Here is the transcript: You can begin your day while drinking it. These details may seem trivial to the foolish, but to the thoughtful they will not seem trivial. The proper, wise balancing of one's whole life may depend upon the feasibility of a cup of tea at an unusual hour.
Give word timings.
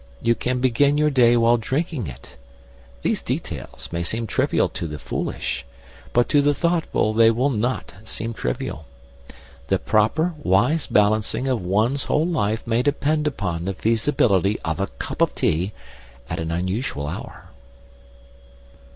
You 0.19 0.33
can 0.33 0.61
begin 0.61 0.97
your 0.97 1.11
day 1.11 1.37
while 1.37 1.57
drinking 1.57 2.07
it. 2.07 2.35
These 3.03 3.21
details 3.21 3.89
may 3.91 4.01
seem 4.01 4.25
trivial 4.25 4.67
to 4.69 4.87
the 4.87 4.97
foolish, 4.97 5.63
but 6.11 6.27
to 6.29 6.41
the 6.41 6.55
thoughtful 6.55 7.13
they 7.13 7.29
will 7.29 7.51
not 7.51 7.93
seem 8.03 8.33
trivial. 8.33 8.87
The 9.67 9.77
proper, 9.77 10.33
wise 10.41 10.87
balancing 10.87 11.47
of 11.47 11.61
one's 11.63 12.05
whole 12.05 12.25
life 12.25 12.65
may 12.65 12.81
depend 12.81 13.27
upon 13.27 13.65
the 13.65 13.75
feasibility 13.75 14.59
of 14.61 14.79
a 14.79 14.87
cup 14.87 15.21
of 15.21 15.35
tea 15.35 15.71
at 16.31 16.39
an 16.39 16.49
unusual 16.49 17.05
hour. 17.05 17.49